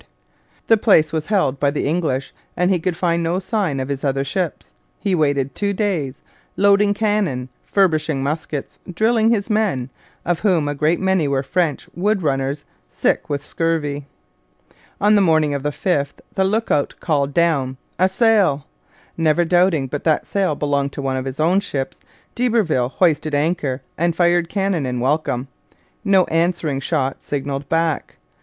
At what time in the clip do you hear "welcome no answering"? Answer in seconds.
24.99-26.79